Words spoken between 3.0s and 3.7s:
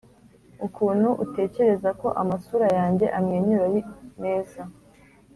amwenyura